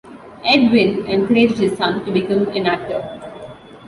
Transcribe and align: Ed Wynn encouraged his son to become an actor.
Ed 0.43 0.71
Wynn 0.71 1.05
encouraged 1.05 1.59
his 1.59 1.77
son 1.77 2.03
to 2.05 2.11
become 2.11 2.47
an 2.57 2.65
actor. 2.65 3.03